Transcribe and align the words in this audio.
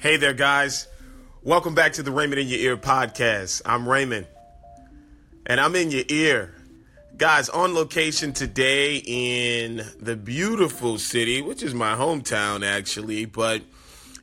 Hey 0.00 0.16
there, 0.16 0.32
guys. 0.32 0.88
Welcome 1.42 1.74
back 1.74 1.92
to 1.92 2.02
the 2.02 2.10
Raymond 2.10 2.40
in 2.40 2.48
Your 2.48 2.58
Ear 2.58 2.76
podcast. 2.78 3.60
I'm 3.66 3.86
Raymond, 3.86 4.26
and 5.44 5.60
I'm 5.60 5.76
in 5.76 5.90
your 5.90 6.04
ear. 6.08 6.54
Guys, 7.18 7.50
on 7.50 7.74
location 7.74 8.32
today 8.32 9.02
in 9.04 9.82
the 10.00 10.16
beautiful 10.16 10.96
city, 10.96 11.42
which 11.42 11.62
is 11.62 11.74
my 11.74 11.96
hometown 11.96 12.64
actually, 12.64 13.26
but 13.26 13.60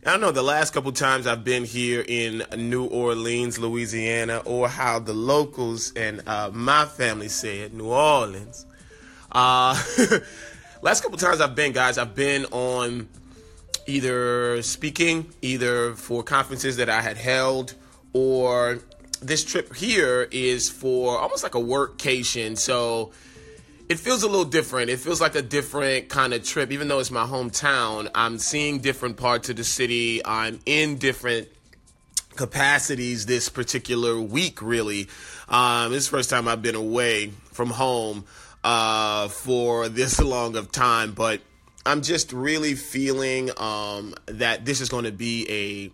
I 0.04 0.10
don't 0.10 0.22
know, 0.22 0.32
the 0.32 0.42
last 0.42 0.74
couple 0.74 0.92
times 0.94 1.28
I've 1.28 1.44
been 1.44 1.64
here 1.64 2.04
in 2.08 2.44
New 2.58 2.86
Orleans, 2.86 3.60
Louisiana, 3.60 4.42
or 4.46 4.68
how 4.68 4.98
the 4.98 5.14
locals 5.14 5.94
and 5.94 6.28
uh, 6.28 6.50
my 6.52 6.86
family 6.86 7.28
say 7.28 7.60
it, 7.60 7.72
New 7.72 7.90
Orleans. 7.90 8.66
Uh, 9.32 9.80
last 10.82 11.04
couple 11.04 11.20
times 11.20 11.40
I've 11.40 11.54
been, 11.54 11.72
guys, 11.72 12.00
I've 12.00 12.16
been 12.16 12.46
on 12.46 13.08
either 13.88 14.62
speaking, 14.62 15.34
either 15.42 15.96
for 15.96 16.24
conferences 16.24 16.78
that 16.78 16.90
I 16.90 17.02
had 17.02 17.18
held, 17.18 17.74
or 18.14 18.80
this 19.22 19.44
trip 19.44 19.74
here 19.76 20.28
is 20.32 20.70
for 20.70 21.18
almost 21.18 21.44
like 21.44 21.56
a 21.56 21.60
workcation. 21.60 22.58
So 22.58 23.12
it 23.90 24.00
feels 24.00 24.24
a 24.24 24.28
little 24.28 24.46
different. 24.46 24.90
It 24.90 25.00
feels 25.00 25.22
like 25.22 25.36
a 25.36 25.42
different 25.42 26.10
kind 26.10 26.34
of 26.34 26.44
trip, 26.44 26.72
even 26.72 26.88
though 26.88 27.00
it's 27.00 27.12
my 27.12 27.26
hometown. 27.26 28.10
I'm 28.14 28.38
seeing 28.38 28.80
different 28.80 29.18
parts 29.18 29.50
of 29.50 29.56
the 29.56 29.64
city. 29.64 30.22
I'm 30.26 30.60
in 30.66 30.98
different 30.98 31.48
capacities 32.36 33.26
this 33.26 33.50
particular 33.50 34.20
week, 34.20 34.62
really. 34.62 35.08
Um, 35.50 35.92
this 35.92 36.08
first 36.08 36.30
time 36.30 36.48
I've 36.48 36.62
been 36.62 36.76
away 36.76 37.32
from 37.52 37.70
home 37.70 38.26
uh, 38.64 39.30
for 39.30 39.90
this 39.90 40.20
long 40.22 40.56
of 40.56 40.72
time, 40.72 41.14
but 41.14 41.42
I'm 41.88 42.02
just 42.02 42.34
really 42.34 42.76
feeling 42.76 43.50
um, 43.58 44.14
that 44.26 44.66
this 44.66 44.82
is 44.82 44.90
going 44.90 45.06
to 45.06 45.12
be 45.14 45.48
a 45.50 45.92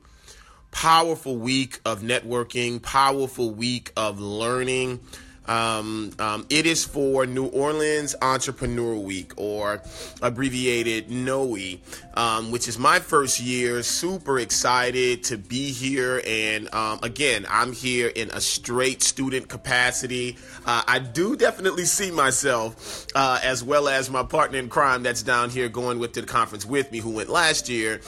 powerful 0.76 1.38
week 1.38 1.80
of 1.86 2.02
networking, 2.02 2.82
powerful 2.82 3.52
week 3.52 3.92
of 3.96 4.20
learning. 4.20 5.02
Um, 5.46 6.12
um, 6.20 6.46
it 6.50 6.66
is 6.66 6.86
for 6.86 7.26
New 7.26 7.48
Orleans 7.48 8.16
Entrepreneur 8.22 8.96
Week, 8.96 9.34
or 9.36 9.82
abbreviated 10.22 11.12
NOE, 11.12 11.78
um, 12.14 12.52
which 12.52 12.68
is 12.68 12.80
my 12.80 13.00
first 13.00 13.40
year. 13.40 13.84
Super 13.84 14.40
excited 14.40 15.24
to 15.26 15.38
be 15.38 15.72
here. 15.72 16.22
And 16.26 16.74
um, 16.74 17.00
again, 17.04 17.46
I'm 17.50 17.74
here 17.74 18.08
in 18.08 18.30
a 18.32 18.42
straight 18.42 19.02
student 19.02 19.50
capacity. 19.50 20.38
Uh, 20.66 20.84
I 20.88 21.00
do 21.00 21.36
definitely 21.36 21.86
see 21.86 22.12
myself, 22.12 23.08
uh, 23.16 23.40
as 23.44 23.64
well 23.64 23.88
as 23.88 24.10
my 24.10 24.24
partner 24.24 24.60
in 24.60 24.70
crime 24.70 25.04
that's 25.04 25.24
down 25.24 25.50
here 25.50 25.70
going 25.70 26.00
with 26.00 26.14
to 26.14 26.22
the 26.22 26.28
conference 26.28 26.66
with 26.66 26.92
me, 26.92 27.00
who 27.00 27.12
went 27.12 27.30
last 27.30 27.70
year, 27.70 28.02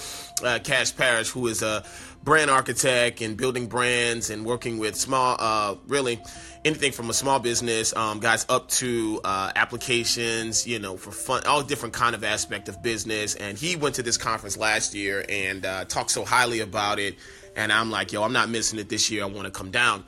uh, 0.44 0.60
Cash 0.64 0.96
Parrish, 0.96 1.30
who 1.30 1.48
is 1.48 1.62
a 1.62 1.84
brand 2.26 2.50
architect 2.50 3.22
and 3.22 3.38
building 3.38 3.68
brands 3.68 4.32
and 4.32 4.46
working 4.46 4.80
with 4.80 4.96
small, 4.96 5.38
uh, 5.40 5.76
really 5.88 6.20
anything 6.66 6.92
from 6.92 7.12
a 7.12 7.14
small 7.14 7.40
business 7.40 7.96
um, 7.96 8.20
guys 8.20 8.48
up 8.50 8.68
to 8.68 9.22
uh, 9.24 9.52
applications, 9.56 10.66
you 10.66 10.80
know, 10.80 10.98
for 10.98 11.12
fun, 11.12 11.44
all 11.46 11.62
different 11.62 11.94
kind 11.94 12.16
of 12.16 12.24
aspect 12.24 12.68
of 12.68 12.82
business. 12.82 13.36
And 13.36 13.58
he 13.58 13.76
went 13.76 13.96
to 13.96 14.04
this 14.04 14.18
conference 14.18 14.58
last 14.58 14.96
year 14.96 15.24
and 15.30 15.64
uh, 15.66 15.86
talked 15.86 16.10
so 16.10 16.26
highly 16.26 16.62
about 16.62 16.98
it. 16.98 17.16
And 17.56 17.72
I'm 17.72 17.92
like, 17.92 18.12
yo, 18.12 18.24
I'm 18.24 18.34
not 18.34 18.50
missing 18.50 18.80
it 18.80 18.90
this 18.90 19.12
year. 19.12 19.24
I 19.24 19.28
want 19.28 19.46
to 19.46 19.52
come 19.52 19.70
down. 19.70 20.04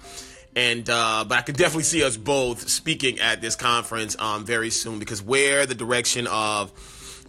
And 0.56 0.90
uh, 0.90 1.24
but 1.28 1.38
I 1.38 1.42
could 1.44 1.56
definitely 1.56 1.84
see 1.84 2.04
us 2.04 2.18
both 2.18 2.68
speaking 2.68 3.20
at 3.20 3.42
this 3.42 3.56
conference 3.56 4.20
um, 4.20 4.44
very 4.44 4.72
soon 4.72 4.98
because 4.98 5.22
where 5.22 5.68
the 5.68 5.76
direction 5.76 6.26
of 6.26 6.72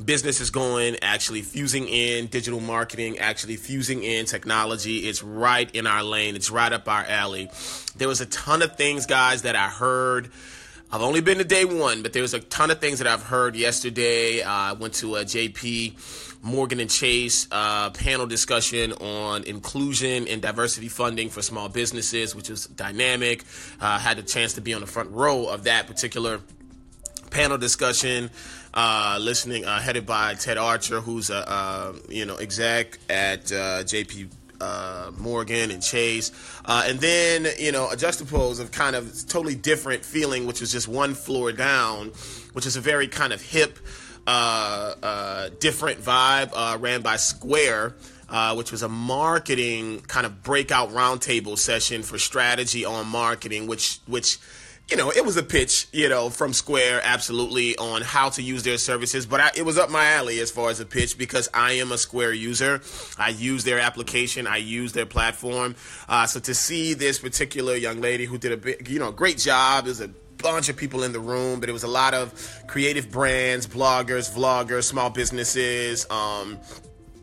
business 0.04 0.40
is 0.40 0.50
going, 0.50 0.96
actually 1.02 1.42
fusing 1.42 1.88
in 1.88 2.26
digital 2.26 2.60
marketing, 2.60 3.18
actually 3.18 3.56
fusing 3.56 4.02
in 4.02 4.26
technology. 4.26 5.08
It's 5.08 5.22
right 5.22 5.70
in 5.74 5.86
our 5.86 6.02
lane, 6.02 6.36
it's 6.36 6.50
right 6.50 6.72
up 6.72 6.88
our 6.88 7.04
alley. 7.04 7.50
There 7.96 8.08
was 8.08 8.20
a 8.20 8.26
ton 8.26 8.62
of 8.62 8.76
things, 8.76 9.06
guys, 9.06 9.42
that 9.42 9.56
I 9.56 9.68
heard. 9.68 10.30
I've 10.90 11.02
only 11.02 11.20
been 11.20 11.36
to 11.38 11.44
day 11.44 11.66
one, 11.66 12.02
but 12.02 12.14
there 12.14 12.22
was 12.22 12.32
a 12.32 12.40
ton 12.40 12.70
of 12.70 12.80
things 12.80 12.98
that 13.00 13.06
I've 13.06 13.22
heard 13.22 13.56
yesterday. 13.56 14.40
Uh, 14.40 14.50
I 14.50 14.72
went 14.72 14.94
to 14.94 15.16
a 15.16 15.24
JP 15.24 16.38
Morgan 16.42 16.80
and 16.80 16.88
Chase 16.88 17.46
uh, 17.50 17.90
panel 17.90 18.26
discussion 18.26 18.92
on 18.92 19.44
inclusion 19.44 20.26
and 20.28 20.40
diversity 20.40 20.88
funding 20.88 21.28
for 21.28 21.42
small 21.42 21.68
businesses, 21.68 22.34
which 22.34 22.48
was 22.48 22.66
dynamic. 22.66 23.44
Uh, 23.80 23.98
had 23.98 24.16
the 24.16 24.22
chance 24.22 24.54
to 24.54 24.60
be 24.60 24.72
on 24.72 24.80
the 24.80 24.86
front 24.86 25.10
row 25.10 25.46
of 25.46 25.64
that 25.64 25.86
particular 25.86 26.40
panel 27.38 27.56
discussion 27.56 28.28
uh, 28.74 29.16
listening, 29.20 29.64
uh, 29.64 29.78
headed 29.78 30.04
by 30.04 30.34
Ted 30.34 30.58
Archer, 30.58 31.00
who's 31.00 31.30
a 31.30 31.48
uh, 31.48 31.92
you 32.08 32.26
know 32.26 32.34
exec 32.34 32.98
at 33.08 33.52
uh, 33.52 33.84
JP 33.84 34.28
uh, 34.60 35.12
Morgan 35.16 35.70
and 35.70 35.80
Chase, 35.80 36.32
uh, 36.64 36.82
and 36.86 36.98
then 36.98 37.46
you 37.56 37.70
know 37.70 37.90
a 37.90 37.94
juxtapose 37.94 38.58
of 38.58 38.72
kind 38.72 38.96
of 38.96 39.24
totally 39.28 39.54
different 39.54 40.04
feeling, 40.04 40.46
which 40.46 40.60
is 40.62 40.72
just 40.72 40.88
one 40.88 41.14
floor 41.14 41.52
down, 41.52 42.08
which 42.54 42.66
is 42.66 42.74
a 42.74 42.80
very 42.80 43.06
kind 43.06 43.32
of 43.32 43.40
hip, 43.40 43.78
different 45.60 46.00
vibe, 46.02 46.80
ran 46.80 47.02
by 47.02 47.14
Square. 47.16 47.94
Uh, 48.30 48.54
which 48.54 48.70
was 48.70 48.82
a 48.82 48.88
marketing 48.90 50.02
kind 50.02 50.26
of 50.26 50.42
breakout 50.42 50.90
roundtable 50.90 51.56
session 51.56 52.02
for 52.02 52.18
strategy 52.18 52.84
on 52.84 53.06
marketing, 53.06 53.66
which 53.66 54.00
which 54.06 54.38
you 54.90 54.96
know, 54.96 55.10
it 55.10 55.24
was 55.24 55.36
a 55.36 55.42
pitch, 55.42 55.86
you 55.92 56.08
know, 56.08 56.30
from 56.30 56.54
Square, 56.54 57.02
absolutely, 57.04 57.76
on 57.76 58.00
how 58.00 58.30
to 58.30 58.42
use 58.42 58.62
their 58.62 58.78
services. 58.78 59.26
But 59.26 59.40
I, 59.40 59.50
it 59.54 59.62
was 59.62 59.76
up 59.76 59.90
my 59.90 60.12
alley 60.12 60.40
as 60.40 60.50
far 60.50 60.70
as 60.70 60.80
a 60.80 60.86
pitch 60.86 61.18
because 61.18 61.48
I 61.52 61.72
am 61.72 61.92
a 61.92 61.98
Square 61.98 62.32
user. 62.34 62.80
I 63.18 63.28
use 63.28 63.64
their 63.64 63.80
application, 63.80 64.46
I 64.46 64.56
use 64.56 64.92
their 64.92 65.04
platform. 65.04 65.76
Uh, 66.08 66.26
so 66.26 66.40
to 66.40 66.54
see 66.54 66.94
this 66.94 67.18
particular 67.18 67.74
young 67.76 68.00
lady 68.00 68.24
who 68.24 68.38
did 68.38 68.52
a 68.52 68.56
big, 68.56 68.88
you 68.88 68.98
know, 68.98 69.12
great 69.12 69.36
job, 69.36 69.84
there's 69.84 70.00
a 70.00 70.08
bunch 70.38 70.70
of 70.70 70.76
people 70.76 71.02
in 71.02 71.12
the 71.12 71.20
room, 71.20 71.60
but 71.60 71.68
it 71.68 71.72
was 71.72 71.84
a 71.84 71.88
lot 71.88 72.14
of 72.14 72.32
creative 72.66 73.10
brands, 73.10 73.66
bloggers, 73.66 74.32
vloggers, 74.34 74.84
small 74.84 75.10
businesses, 75.10 76.06
um, 76.10 76.58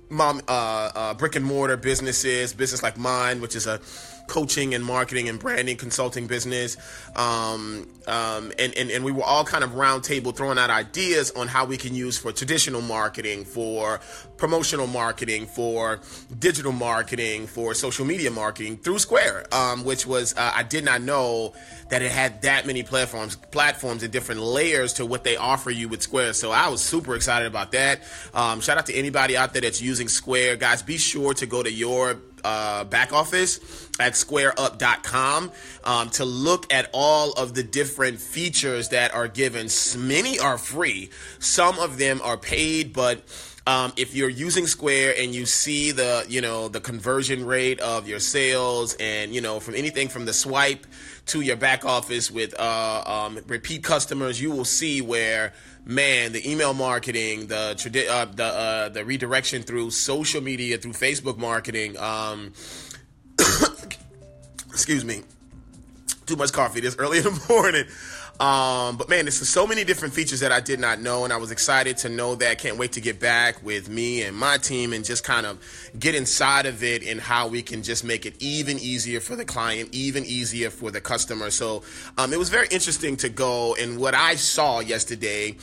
mom, 0.10 0.40
uh, 0.48 0.92
uh, 0.94 1.14
brick 1.16 1.36
and 1.36 1.46
mortar 1.46 1.78
businesses, 1.78 2.54
business 2.54 2.84
like 2.84 2.98
mine, 2.98 3.42
which 3.42 3.56
is 3.56 3.66
a 3.66 3.80
coaching 4.28 4.74
and 4.74 4.84
marketing 4.84 5.30
and 5.30 5.40
branding 5.40 5.78
consulting 5.78 6.28
business. 6.28 6.78
Um, 7.16 7.88
um, 8.08 8.52
and, 8.60 8.74
and, 8.76 8.92
and 8.92 9.04
we 9.04 9.12
were 9.12 9.24
all 9.24 9.46
kind 9.46 9.64
of 9.64 9.72
roundtable 9.72 10.36
throwing 10.36 10.58
out 10.58 10.70
ideas 10.70 11.32
on 11.32 11.48
how 11.48 11.66
we 11.66 11.78
can 11.78 11.96
use 11.96 12.18
for 12.18 12.32
traditional 12.32 12.82
marketing, 12.82 13.46
for 13.46 14.00
promotional 14.38 14.88
marketing, 14.88 15.48
for 15.48 16.00
digital 16.38 16.72
marketing, 16.72 17.48
for 17.48 17.74
social 17.74 18.06
media 18.06 18.30
marketing 18.30 18.78
through 18.78 19.00
Square, 19.00 19.46
um, 19.54 19.84
which 19.84 20.06
was, 20.06 20.36
uh, 20.36 20.52
I 20.54 20.64
did 20.64 20.84
not 20.84 21.02
know 21.02 21.54
that 21.90 22.02
it 22.02 22.12
had 22.12 22.42
that 22.44 22.66
many 22.66 22.84
platforms, 22.84 23.36
platforms 23.36 24.04
and 24.04 24.12
different 24.12 24.42
layers 24.42 24.94
to 24.94 25.06
what 25.06 25.24
they 25.24 25.38
offer 25.38 25.72
you 25.72 25.88
with 25.88 26.02
Square. 26.02 26.34
So 26.34 26.52
I 26.52 26.68
was 26.70 26.82
super 26.82 27.16
excited 27.16 27.48
about 27.48 27.72
that. 27.72 28.02
Um, 28.34 28.62
shout 28.62 28.78
out 28.78 28.86
to 28.88 28.94
anybody 28.94 29.38
out 29.38 29.54
there 29.54 29.62
that's 29.62 29.82
using 29.82 30.08
Square. 30.08 30.58
Guys, 30.58 30.84
be 30.84 30.98
sure 30.98 31.34
to 31.36 31.46
go 31.46 31.64
to 31.64 31.72
your 31.72 32.16
uh, 32.46 32.84
back 32.84 33.12
office 33.12 33.90
at 34.00 34.14
squareup.com 34.14 35.52
um, 35.84 36.10
to 36.12 36.26
look 36.26 36.72
at 36.72 36.90
all 36.94 37.32
of 37.34 37.56
the 37.56 37.64
different 37.64 38.20
features 38.20 38.90
that 38.90 39.14
are 39.16 39.28
given. 39.28 39.68
Many 39.98 40.38
are 40.38 40.58
free, 40.58 41.10
some 41.40 41.80
of 41.80 41.98
them 41.98 42.22
are 42.24 42.38
paid, 42.38 42.94
but 42.94 43.24
um, 43.68 43.94
if 43.98 44.14
you're 44.14 44.30
using 44.30 44.68
Square 44.68 45.16
and 45.18 45.34
you 45.34 45.46
see 45.46 45.92
the 45.92 46.26
you 46.30 46.42
know 46.42 46.68
the 46.68 46.80
conversion 46.80 47.46
rate 47.46 47.80
of 47.80 48.08
your 48.08 48.20
sales 48.20 48.96
and 49.00 49.34
you 49.34 49.42
know 49.42 49.60
from 49.60 49.76
anything 49.76 50.08
from 50.08 50.26
the 50.26 50.34
swipe 50.34 50.86
to 51.28 51.42
your 51.42 51.56
back 51.56 51.84
office 51.84 52.30
with 52.30 52.54
uh, 52.60 53.04
um, 53.06 53.40
repeat 53.48 53.84
customers, 53.84 54.40
you 54.40 54.52
will 54.52 54.66
see 54.66 55.02
where 55.02 55.54
man, 55.86 56.32
the 56.32 56.50
email 56.50 56.74
marketing, 56.74 57.48
the 57.48 57.74
tradi- 57.78 58.10
uh, 58.10 58.26
the 58.26 58.44
uh, 58.44 58.90
the 58.90 59.06
redirection 59.06 59.64
through 59.64 59.92
social 59.92 60.42
media, 60.42 60.78
through 60.78 60.94
Facebook 60.94 61.38
marketing. 61.38 61.98
Um, 61.98 62.54
excuse 64.70 65.06
me, 65.06 65.24
too 66.26 66.36
much 66.36 66.52
coffee 66.52 66.82
this 66.82 66.96
early 66.98 67.20
in 67.20 67.24
the 67.24 67.46
morning. 67.50 67.86
Um, 68.40 68.98
but 68.98 69.08
man, 69.08 69.26
there's 69.26 69.48
so 69.48 69.66
many 69.66 69.86
different 69.86 70.14
features 70.14 70.42
that 70.42 70.52
I 70.52 70.60
did 70.60 70.80
not 70.80 71.00
know, 71.00 71.24
and 71.24 71.32
I 71.32 71.38
was 71.38 71.52
excited 71.52 71.98
to 71.98 72.10
know 72.10 72.36
that. 72.36 72.60
Can't 72.60 72.78
wait 72.78 72.92
to 72.94 73.02
get 73.02 73.20
back 73.20 73.64
with 73.64 73.88
me 73.90 74.24
and 74.24 74.36
my 74.36 74.58
team 74.58 74.92
and 74.92 75.06
just 75.06 75.24
kind 75.24 75.46
of 75.46 75.58
get 75.98 76.16
inside 76.16 76.66
of 76.66 76.84
it 76.84 77.02
and 77.04 77.22
how 77.22 77.48
we 77.48 77.62
can 77.62 77.82
just 77.82 78.04
make 78.04 78.26
it 78.26 78.36
even 78.40 78.78
easier 78.80 79.22
for 79.22 79.38
the 79.38 79.46
client, 79.46 79.90
even 79.94 80.26
easier 80.26 80.70
for 80.70 80.92
the 80.92 81.00
customer. 81.00 81.50
So 81.50 81.84
um, 82.18 82.34
it 82.34 82.40
was 82.40 82.50
very 82.50 82.68
interesting 82.72 83.16
to 83.18 83.30
go, 83.30 83.76
and 83.76 84.00
what 84.00 84.14
I 84.14 84.36
saw 84.36 84.82
yesterday 84.82 85.56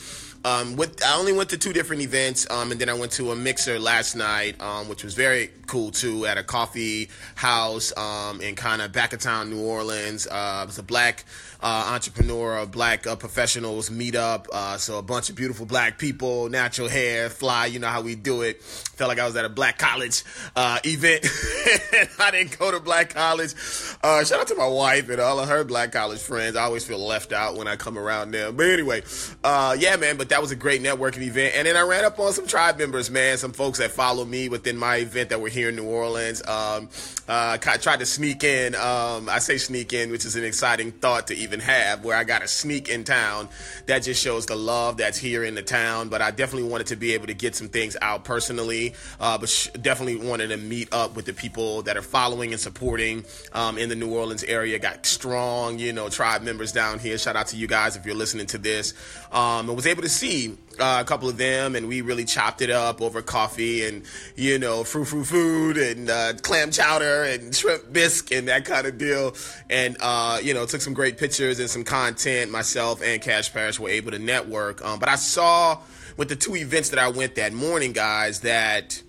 um, 0.45 0.75
with, 0.75 1.03
I 1.03 1.17
only 1.17 1.33
went 1.33 1.49
to 1.51 1.57
two 1.57 1.73
different 1.73 2.01
events, 2.01 2.49
um, 2.49 2.71
and 2.71 2.79
then 2.79 2.89
I 2.89 2.93
went 2.93 3.11
to 3.13 3.31
a 3.31 3.35
mixer 3.35 3.79
last 3.79 4.15
night, 4.15 4.61
um, 4.61 4.89
which 4.89 5.03
was 5.03 5.13
very 5.13 5.49
cool 5.67 5.91
too, 5.91 6.25
at 6.25 6.37
a 6.37 6.43
coffee 6.43 7.09
house 7.35 7.95
um, 7.97 8.41
in 8.41 8.55
kind 8.55 8.81
of 8.81 8.91
back 8.91 9.13
of 9.13 9.19
town, 9.19 9.49
New 9.49 9.61
Orleans. 9.61 10.27
Uh, 10.27 10.61
it 10.63 10.67
was 10.67 10.77
a 10.77 10.83
black 10.83 11.25
uh, 11.63 11.91
entrepreneur, 11.93 12.65
black 12.65 13.07
uh, 13.07 13.15
professionals 13.15 13.89
meet 13.89 14.15
up. 14.15 14.47
Uh, 14.51 14.77
so 14.77 14.97
a 14.97 15.01
bunch 15.01 15.29
of 15.29 15.35
beautiful 15.35 15.65
black 15.65 15.97
people, 15.97 16.49
natural 16.49 16.89
hair, 16.89 17.29
fly. 17.29 17.67
You 17.67 17.79
know 17.79 17.87
how 17.87 18.01
we 18.01 18.15
do 18.15 18.41
it. 18.41 18.61
Felt 18.61 19.07
like 19.07 19.19
I 19.19 19.25
was 19.25 19.35
at 19.37 19.45
a 19.45 19.49
black 19.49 19.77
college 19.77 20.23
uh, 20.57 20.79
event. 20.83 21.25
I 22.19 22.31
didn't 22.31 22.59
go 22.59 22.69
to 22.69 22.81
black 22.81 23.11
college. 23.11 23.53
Uh, 24.03 24.23
shout 24.25 24.41
out 24.41 24.47
to 24.47 24.55
my 24.55 24.67
wife 24.67 25.09
and 25.09 25.21
all 25.21 25.39
of 25.39 25.47
her 25.47 25.63
black 25.63 25.93
college 25.93 26.19
friends. 26.19 26.57
I 26.57 26.63
always 26.63 26.85
feel 26.85 26.99
left 26.99 27.31
out 27.31 27.55
when 27.55 27.67
I 27.67 27.77
come 27.77 27.97
around 27.97 28.31
them. 28.31 28.57
But 28.57 28.67
anyway, 28.67 29.03
uh, 29.43 29.77
yeah, 29.79 29.95
man. 29.95 30.17
But 30.17 30.27
that 30.33 30.41
was 30.41 30.51
a 30.51 30.55
great 30.55 30.81
networking 30.81 31.21
event. 31.21 31.55
And 31.55 31.65
then 31.65 31.77
I 31.77 31.81
ran 31.81 32.03
up 32.03 32.19
on 32.19 32.33
some 32.33 32.45
tribe 32.45 32.77
members, 32.77 33.09
man. 33.09 33.37
Some 33.37 33.53
folks 33.53 33.79
that 33.79 33.91
follow 33.91 34.25
me 34.25 34.49
within 34.49 34.75
my 34.75 34.97
event 34.97 35.29
that 35.29 35.39
were 35.39 35.47
here 35.47 35.69
in 35.69 35.77
New 35.77 35.85
Orleans. 35.85 36.45
Um, 36.45 36.89
tried 37.27 37.99
to 37.99 38.05
sneak 38.05 38.43
in. 38.43 38.75
Um, 38.75 39.29
I 39.29 39.39
say 39.39 39.57
sneak 39.57 39.93
in, 39.93 40.11
which 40.11 40.25
is 40.25 40.35
an 40.35 40.43
exciting 40.43 40.91
thought 40.91 41.27
to 41.27 41.35
even 41.35 41.53
even 41.53 41.65
have 41.65 42.03
where 42.03 42.17
I 42.17 42.23
got 42.23 42.41
to 42.41 42.47
sneak 42.47 42.89
in 42.89 43.03
town. 43.03 43.47
That 43.85 43.99
just 43.99 44.21
shows 44.21 44.45
the 44.45 44.55
love 44.55 44.97
that's 44.97 45.17
here 45.17 45.43
in 45.43 45.55
the 45.55 45.61
town. 45.61 46.09
But 46.09 46.21
I 46.21 46.31
definitely 46.31 46.69
wanted 46.69 46.87
to 46.87 46.95
be 46.95 47.13
able 47.13 47.27
to 47.27 47.33
get 47.33 47.55
some 47.55 47.69
things 47.69 47.95
out 48.01 48.23
personally. 48.25 48.95
Uh, 49.19 49.37
but 49.37 49.49
sh- 49.49 49.69
definitely 49.79 50.27
wanted 50.27 50.47
to 50.47 50.57
meet 50.57 50.93
up 50.93 51.15
with 51.15 51.25
the 51.25 51.33
people 51.33 51.83
that 51.83 51.95
are 51.95 52.01
following 52.01 52.51
and 52.51 52.59
supporting 52.59 53.23
um, 53.53 53.77
in 53.77 53.89
the 53.89 53.95
New 53.95 54.13
Orleans 54.13 54.43
area. 54.43 54.79
Got 54.79 55.05
strong, 55.05 55.77
you 55.77 55.93
know, 55.93 56.09
tribe 56.09 56.41
members 56.41 56.71
down 56.71 56.99
here. 56.99 57.17
Shout 57.17 57.35
out 57.35 57.47
to 57.47 57.57
you 57.57 57.67
guys 57.67 57.95
if 57.95 58.05
you're 58.05 58.15
listening 58.15 58.47
to 58.47 58.57
this. 58.57 58.93
Um, 59.31 59.69
I 59.69 59.73
was 59.73 59.87
able 59.87 60.01
to 60.01 60.09
see 60.09 60.22
uh, 60.79 60.99
a 61.01 61.05
couple 61.05 61.29
of 61.29 61.37
them, 61.37 61.75
and 61.75 61.87
we 61.87 62.01
really 62.01 62.25
chopped 62.25 62.61
it 62.61 62.69
up 62.69 63.01
over 63.01 63.21
coffee 63.21 63.85
and 63.85 64.03
you 64.35 64.57
know, 64.57 64.83
frou 64.83 65.05
frou 65.05 65.23
food 65.23 65.77
and 65.77 66.09
uh, 66.09 66.33
clam 66.41 66.71
chowder 66.71 67.23
and 67.23 67.55
shrimp 67.55 67.91
bisque 67.91 68.31
and 68.31 68.47
that 68.47 68.65
kind 68.65 68.87
of 68.87 68.97
deal. 68.97 69.35
And 69.69 69.97
uh, 69.99 70.39
you 70.41 70.53
know, 70.53 70.65
took 70.65 70.81
some 70.81 70.93
great 70.93 71.17
pictures 71.17 71.59
and 71.59 71.69
some 71.69 71.83
content. 71.83 72.51
Myself 72.51 73.01
and 73.03 73.21
Cash 73.21 73.53
Parish 73.53 73.79
were 73.79 73.89
able 73.89 74.11
to 74.11 74.19
network. 74.19 74.83
Um, 74.83 74.99
but 74.99 75.09
I 75.09 75.15
saw 75.15 75.79
with 76.17 76.29
the 76.29 76.35
two 76.35 76.55
events 76.55 76.89
that 76.89 76.99
I 76.99 77.09
went 77.09 77.35
that 77.35 77.53
morning, 77.53 77.91
guys, 77.91 78.41
that 78.41 79.01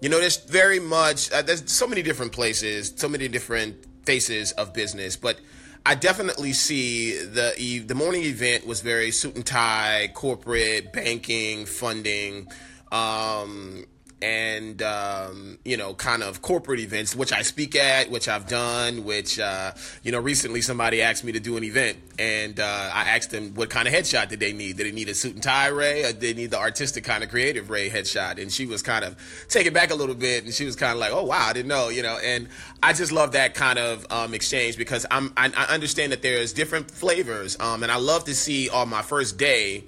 you 0.00 0.08
know, 0.08 0.20
there's 0.20 0.36
very 0.36 0.80
much 0.80 1.30
uh, 1.32 1.42
there's 1.42 1.70
so 1.70 1.86
many 1.86 2.02
different 2.02 2.32
places, 2.32 2.92
so 2.96 3.08
many 3.08 3.28
different 3.28 3.84
faces 4.04 4.52
of 4.52 4.72
business, 4.72 5.16
but 5.16 5.40
I 5.86 5.94
definitely 5.94 6.52
see 6.52 7.16
the 7.16 7.84
the 7.86 7.94
morning 7.94 8.24
event 8.24 8.66
was 8.66 8.80
very 8.80 9.12
suit 9.12 9.36
and 9.36 9.46
tie, 9.46 10.10
corporate, 10.14 10.92
banking, 10.92 11.64
funding. 11.64 12.48
Um, 12.90 13.86
and 14.22 14.82
um, 14.82 15.58
you 15.64 15.76
know 15.76 15.94
kind 15.94 16.22
of 16.22 16.40
corporate 16.40 16.80
events 16.80 17.14
which 17.14 17.32
i 17.32 17.42
speak 17.42 17.76
at 17.76 18.10
which 18.10 18.28
i've 18.28 18.48
done 18.48 19.04
which 19.04 19.38
uh, 19.38 19.72
you 20.02 20.10
know 20.10 20.18
recently 20.18 20.62
somebody 20.62 21.02
asked 21.02 21.22
me 21.22 21.32
to 21.32 21.40
do 21.40 21.56
an 21.56 21.64
event 21.64 21.98
and 22.18 22.58
uh, 22.58 22.90
i 22.94 23.10
asked 23.10 23.30
them 23.30 23.54
what 23.54 23.68
kind 23.68 23.86
of 23.86 23.94
headshot 23.94 24.28
did 24.28 24.40
they 24.40 24.52
need? 24.52 24.76
Did 24.76 24.86
they 24.86 24.92
need 24.92 25.08
a 25.08 25.14
suit 25.14 25.34
and 25.34 25.42
tie 25.42 25.68
ray 25.68 26.04
or 26.04 26.12
did 26.12 26.20
they 26.20 26.34
need 26.34 26.50
the 26.50 26.58
artistic 26.58 27.04
kind 27.04 27.22
of 27.22 27.30
creative 27.30 27.70
ray 27.70 27.88
headshot? 27.88 28.40
And 28.40 28.52
she 28.52 28.66
was 28.66 28.82
kind 28.82 29.04
of 29.04 29.16
taken 29.48 29.72
back 29.72 29.90
a 29.90 29.94
little 29.94 30.14
bit 30.14 30.44
and 30.44 30.52
she 30.52 30.64
was 30.64 30.76
kind 30.76 30.92
of 30.92 30.98
like 30.98 31.12
oh 31.12 31.24
wow 31.24 31.46
i 31.48 31.52
didn't 31.52 31.68
know 31.68 31.88
you 31.88 32.02
know 32.02 32.18
and 32.22 32.48
i 32.82 32.92
just 32.92 33.12
love 33.12 33.32
that 33.32 33.54
kind 33.54 33.78
of 33.78 34.06
um, 34.10 34.34
exchange 34.34 34.76
because 34.76 35.06
i'm 35.10 35.32
I, 35.36 35.52
I, 35.56 35.74
understand 35.74 36.12
that 36.12 36.22
there's 36.22 36.52
different 36.52 36.90
flavors 36.90 37.58
um, 37.60 37.82
and 37.82 37.90
i 37.90 37.96
love 37.96 38.24
to 38.24 38.34
see 38.34 38.68
on 38.68 38.88
my 38.88 39.02
first 39.02 39.38
day 39.38 39.84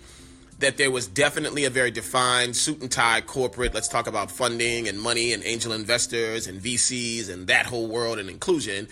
that 0.58 0.76
there 0.76 0.90
was 0.90 1.06
definitely 1.06 1.64
a 1.64 1.70
very 1.70 1.90
defined 1.90 2.56
suit 2.56 2.80
and 2.80 2.90
tie 2.90 3.20
corporate. 3.20 3.74
Let's 3.74 3.88
talk 3.88 4.06
about 4.06 4.30
funding 4.30 4.88
and 4.88 5.00
money 5.00 5.32
and 5.32 5.44
angel 5.44 5.72
investors 5.72 6.46
and 6.46 6.60
VCs 6.60 7.30
and 7.30 7.46
that 7.46 7.66
whole 7.66 7.86
world 7.86 8.18
and 8.18 8.28
inclusion. 8.28 8.88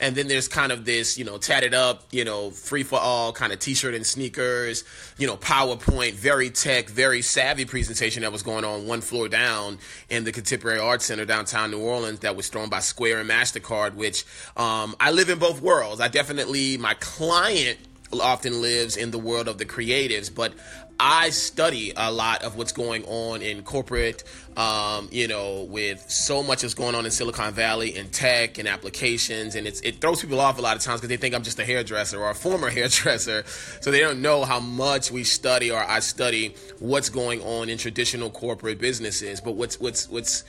And 0.00 0.14
then 0.14 0.28
there's 0.28 0.46
kind 0.46 0.70
of 0.70 0.84
this, 0.84 1.18
you 1.18 1.24
know, 1.24 1.38
tatted 1.38 1.74
up, 1.74 2.04
you 2.12 2.24
know, 2.24 2.50
free 2.50 2.84
for 2.84 3.00
all 3.00 3.32
kind 3.32 3.52
of 3.52 3.58
t 3.58 3.74
shirt 3.74 3.94
and 3.94 4.06
sneakers, 4.06 4.84
you 5.18 5.26
know, 5.26 5.36
PowerPoint, 5.36 6.12
very 6.12 6.50
tech, 6.50 6.88
very 6.88 7.20
savvy 7.20 7.64
presentation 7.64 8.22
that 8.22 8.30
was 8.30 8.44
going 8.44 8.64
on 8.64 8.86
one 8.86 9.00
floor 9.00 9.28
down 9.28 9.78
in 10.08 10.22
the 10.22 10.30
Contemporary 10.30 10.78
Arts 10.78 11.06
Center 11.06 11.24
downtown 11.24 11.72
New 11.72 11.80
Orleans 11.80 12.20
that 12.20 12.36
was 12.36 12.48
thrown 12.48 12.68
by 12.68 12.78
Square 12.78 13.18
and 13.18 13.28
MasterCard, 13.28 13.94
which 13.94 14.24
um, 14.56 14.94
I 15.00 15.10
live 15.10 15.30
in 15.30 15.40
both 15.40 15.60
worlds. 15.60 16.00
I 16.00 16.06
definitely, 16.06 16.78
my 16.78 16.94
client 16.94 17.78
often 18.12 18.62
lives 18.62 18.96
in 18.96 19.10
the 19.10 19.18
world 19.18 19.48
of 19.48 19.58
the 19.58 19.66
creatives, 19.66 20.32
but 20.32 20.54
I 21.00 21.30
study 21.30 21.92
a 21.96 22.10
lot 22.10 22.42
of 22.42 22.56
what's 22.56 22.72
going 22.72 23.04
on 23.04 23.40
in 23.40 23.62
corporate, 23.62 24.24
um, 24.56 25.08
you 25.12 25.28
know, 25.28 25.62
with 25.70 26.04
so 26.10 26.42
much 26.42 26.62
that's 26.62 26.74
going 26.74 26.96
on 26.96 27.04
in 27.04 27.12
Silicon 27.12 27.54
Valley 27.54 27.96
and 27.96 28.12
tech 28.12 28.58
and 28.58 28.66
applications, 28.66 29.54
and 29.54 29.66
it 29.68 30.00
throws 30.00 30.20
people 30.20 30.40
off 30.40 30.58
a 30.58 30.60
lot 30.60 30.76
of 30.76 30.82
times 30.82 31.00
because 31.00 31.08
they 31.08 31.16
think 31.16 31.36
I'm 31.36 31.44
just 31.44 31.58
a 31.60 31.64
hairdresser 31.64 32.18
or 32.20 32.30
a 32.30 32.34
former 32.34 32.68
hairdresser, 32.70 33.44
so 33.80 33.92
they 33.92 34.00
don't 34.00 34.20
know 34.20 34.44
how 34.44 34.58
much 34.58 35.12
we 35.12 35.22
study 35.22 35.70
or 35.70 35.78
I 35.78 36.00
study 36.00 36.56
what's 36.80 37.10
going 37.10 37.42
on 37.42 37.68
in 37.68 37.78
traditional 37.78 38.28
corporate 38.30 38.80
businesses. 38.80 39.40
But 39.40 39.52
what's 39.52 39.78
what's 39.78 40.08
what's 40.08 40.42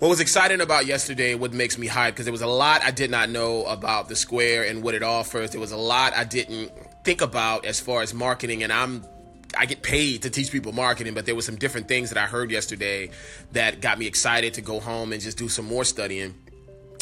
what 0.00 0.08
was 0.08 0.18
exciting 0.18 0.60
about 0.60 0.86
yesterday, 0.86 1.36
what 1.36 1.52
makes 1.52 1.78
me 1.78 1.86
hype, 1.86 2.14
because 2.14 2.26
there 2.26 2.32
was 2.32 2.42
a 2.42 2.48
lot 2.48 2.82
I 2.84 2.90
did 2.90 3.10
not 3.12 3.30
know 3.30 3.64
about 3.66 4.08
the 4.08 4.16
Square 4.16 4.64
and 4.64 4.82
what 4.82 4.94
it 4.94 5.04
offers. 5.04 5.50
There 5.50 5.60
was 5.60 5.70
a 5.70 5.76
lot 5.76 6.12
I 6.16 6.24
didn't 6.24 6.72
think 7.04 7.20
about 7.20 7.64
as 7.64 7.78
far 7.78 8.02
as 8.02 8.12
marketing, 8.12 8.64
and 8.64 8.72
I'm 8.72 9.04
I 9.56 9.66
get 9.66 9.82
paid 9.82 10.22
to 10.22 10.30
teach 10.30 10.50
people 10.50 10.72
marketing, 10.72 11.14
but 11.14 11.26
there 11.26 11.34
were 11.34 11.42
some 11.42 11.56
different 11.56 11.88
things 11.88 12.10
that 12.10 12.18
I 12.18 12.26
heard 12.26 12.50
yesterday 12.50 13.10
that 13.52 13.80
got 13.80 13.98
me 13.98 14.06
excited 14.06 14.54
to 14.54 14.60
go 14.60 14.80
home 14.80 15.12
and 15.12 15.20
just 15.20 15.38
do 15.38 15.48
some 15.48 15.64
more 15.64 15.84
studying. 15.84 16.34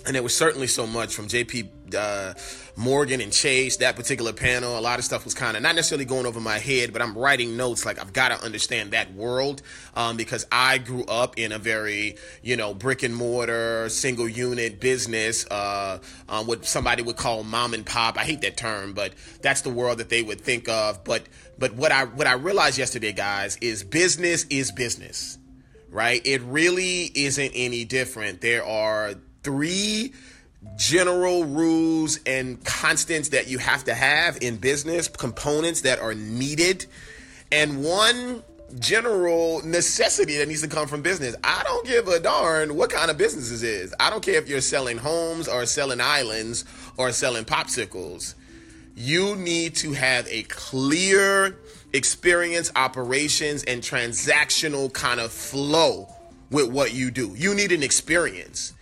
And 0.06 0.16
it 0.16 0.22
was 0.22 0.36
certainly 0.36 0.66
so 0.66 0.86
much 0.86 1.14
from 1.14 1.28
JP 1.28 1.68
uh, 1.94 2.34
Morgan 2.76 3.20
and 3.20 3.32
Chase, 3.32 3.76
that 3.78 3.96
particular 3.96 4.32
panel. 4.32 4.78
A 4.78 4.80
lot 4.80 4.98
of 4.98 5.04
stuff 5.04 5.24
was 5.24 5.34
kind 5.34 5.56
of 5.56 5.62
not 5.62 5.74
necessarily 5.74 6.04
going 6.04 6.26
over 6.26 6.40
my 6.40 6.58
head, 6.58 6.92
but 6.92 7.02
I'm 7.02 7.16
writing 7.16 7.56
notes 7.56 7.84
like 7.84 8.00
I've 8.00 8.12
got 8.12 8.28
to 8.28 8.44
understand 8.44 8.92
that 8.92 9.12
world 9.14 9.62
um, 9.94 10.16
because 10.16 10.46
I 10.50 10.78
grew 10.78 11.04
up 11.04 11.38
in 11.38 11.52
a 11.52 11.58
very, 11.58 12.16
you 12.42 12.56
know, 12.56 12.74
brick 12.74 13.02
and 13.02 13.14
mortar, 13.14 13.88
single 13.88 14.28
unit 14.28 14.80
business, 14.80 15.46
uh, 15.50 15.98
um, 16.28 16.46
what 16.46 16.64
somebody 16.64 17.02
would 17.02 17.16
call 17.16 17.44
mom 17.44 17.74
and 17.74 17.84
pop. 17.84 18.18
I 18.18 18.24
hate 18.24 18.40
that 18.40 18.56
term, 18.56 18.94
but 18.94 19.12
that's 19.42 19.60
the 19.60 19.70
world 19.70 19.98
that 19.98 20.08
they 20.08 20.22
would 20.22 20.40
think 20.40 20.68
of. 20.68 21.04
But 21.04 21.22
but 21.58 21.74
what 21.74 21.92
I 21.92 22.04
what 22.04 22.26
I 22.26 22.34
realized 22.34 22.78
yesterday, 22.78 23.12
guys, 23.12 23.56
is 23.60 23.84
business 23.84 24.44
is 24.44 24.72
business, 24.72 25.38
right? 25.90 26.20
It 26.24 26.40
really 26.42 27.10
isn't 27.14 27.52
any 27.54 27.84
different. 27.84 28.40
There 28.40 28.64
are 28.64 29.14
three 29.42 30.12
general 30.76 31.44
rules 31.44 32.20
and 32.24 32.64
constants 32.64 33.30
that 33.30 33.48
you 33.48 33.58
have 33.58 33.84
to 33.84 33.94
have 33.94 34.38
in 34.40 34.56
business, 34.56 35.08
components 35.08 35.82
that 35.82 35.98
are 35.98 36.14
needed, 36.14 36.86
and 37.50 37.84
one 37.84 38.42
general 38.78 39.60
necessity 39.66 40.38
that 40.38 40.48
needs 40.48 40.62
to 40.62 40.68
come 40.68 40.88
from 40.88 41.02
business. 41.02 41.36
I 41.44 41.62
don't 41.64 41.86
give 41.86 42.08
a 42.08 42.20
darn 42.20 42.76
what 42.76 42.90
kind 42.90 43.10
of 43.10 43.18
business 43.18 43.50
this 43.50 43.62
is. 43.62 43.94
I 44.00 44.08
don't 44.08 44.22
care 44.22 44.36
if 44.36 44.48
you're 44.48 44.60
selling 44.60 44.96
homes 44.96 45.48
or 45.48 45.66
selling 45.66 46.00
islands 46.00 46.64
or 46.96 47.12
selling 47.12 47.44
popsicles 47.44 48.34
you 48.94 49.36
need 49.36 49.74
to 49.76 49.92
have 49.92 50.26
a 50.28 50.42
clear 50.44 51.58
experience, 51.92 52.70
operations, 52.76 53.64
and 53.64 53.82
transactional 53.82 54.92
kind 54.92 55.20
of 55.20 55.32
flow 55.32 56.08
with 56.50 56.70
what 56.70 56.92
you 56.92 57.10
do. 57.10 57.34
You 57.36 57.54
need 57.54 57.72
an 57.72 57.82
experience. 57.82 58.74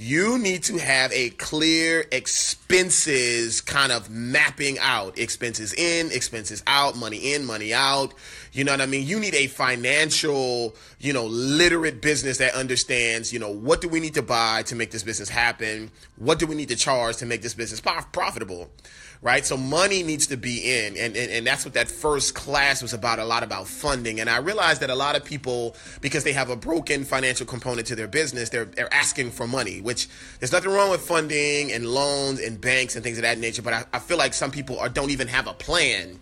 You 0.00 0.38
need 0.38 0.62
to 0.62 0.78
have 0.78 1.10
a 1.12 1.30
clear 1.30 2.04
expenses 2.12 3.60
kind 3.60 3.90
of 3.90 4.08
mapping 4.08 4.78
out 4.78 5.18
expenses 5.18 5.74
in, 5.74 6.12
expenses 6.12 6.62
out, 6.68 6.96
money 6.96 7.34
in, 7.34 7.44
money 7.44 7.74
out. 7.74 8.14
You 8.52 8.62
know 8.62 8.70
what 8.70 8.80
I 8.80 8.86
mean? 8.86 9.08
You 9.08 9.18
need 9.18 9.34
a 9.34 9.48
financial, 9.48 10.76
you 11.00 11.12
know, 11.12 11.26
literate 11.26 12.00
business 12.00 12.38
that 12.38 12.54
understands, 12.54 13.32
you 13.32 13.40
know, 13.40 13.50
what 13.50 13.80
do 13.80 13.88
we 13.88 13.98
need 13.98 14.14
to 14.14 14.22
buy 14.22 14.62
to 14.66 14.76
make 14.76 14.92
this 14.92 15.02
business 15.02 15.28
happen? 15.28 15.90
What 16.14 16.38
do 16.38 16.46
we 16.46 16.54
need 16.54 16.68
to 16.68 16.76
charge 16.76 17.16
to 17.16 17.26
make 17.26 17.42
this 17.42 17.54
business 17.54 17.80
profitable? 17.80 18.70
Right? 19.20 19.44
So 19.44 19.56
money 19.56 20.02
needs 20.02 20.26
to 20.28 20.36
be 20.36 20.58
in. 20.58 20.96
And, 20.96 21.16
and, 21.16 21.30
and 21.30 21.46
that's 21.46 21.64
what 21.64 21.74
that 21.74 21.88
first 21.88 22.34
class 22.34 22.82
was 22.82 22.92
about, 22.92 23.18
a 23.18 23.24
lot 23.24 23.42
about 23.42 23.66
funding. 23.66 24.20
And 24.20 24.30
I 24.30 24.38
realized 24.38 24.80
that 24.82 24.90
a 24.90 24.94
lot 24.94 25.16
of 25.16 25.24
people, 25.24 25.76
because 26.00 26.24
they 26.24 26.32
have 26.32 26.50
a 26.50 26.56
broken 26.56 27.04
financial 27.04 27.46
component 27.46 27.86
to 27.88 27.96
their 27.96 28.08
business, 28.08 28.48
they're, 28.50 28.66
they're 28.66 28.92
asking 28.92 29.30
for 29.30 29.46
money, 29.46 29.80
which 29.80 30.08
there's 30.38 30.52
nothing 30.52 30.70
wrong 30.70 30.90
with 30.90 31.00
funding 31.00 31.72
and 31.72 31.86
loans 31.86 32.40
and 32.40 32.60
banks 32.60 32.94
and 32.94 33.02
things 33.02 33.18
of 33.18 33.22
that 33.22 33.38
nature. 33.38 33.62
But 33.62 33.74
I, 33.74 33.84
I 33.92 33.98
feel 33.98 34.18
like 34.18 34.34
some 34.34 34.50
people 34.50 34.78
are, 34.78 34.88
don't 34.88 35.10
even 35.10 35.28
have 35.28 35.46
a 35.46 35.54
plan 35.54 36.20